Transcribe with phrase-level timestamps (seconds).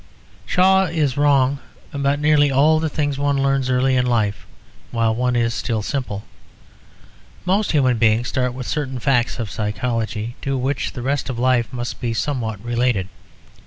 [0.47, 1.59] Shaw is wrong
[1.93, 4.47] about nearly all the things one learns early in life
[4.89, 6.23] and while one is still simple.
[7.45, 11.71] Most human beings start with certain facts of psychology to which the rest of life
[11.71, 13.09] must be somewhat related.